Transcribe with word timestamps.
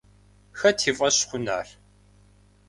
Хэт 0.59 0.79
и 0.89 0.91
фӏэщ 0.97 1.17
хъун 1.27 1.45
ар? 1.57 1.67